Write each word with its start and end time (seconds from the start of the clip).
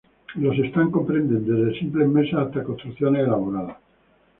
Los 0.33 0.55
stands 0.57 0.91
comprenden 0.91 1.45
desde 1.45 1.79
simples 1.79 2.07
mesas 2.09 2.47
hasta 2.47 2.63
construcciones 2.63 3.21
elaboradas. 3.23 3.77